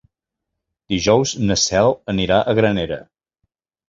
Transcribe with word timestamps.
Dijous 0.93 1.33
na 1.49 1.57
Cel 1.63 1.89
anirà 2.13 2.39
a 2.39 2.57
Granera. 2.61 2.99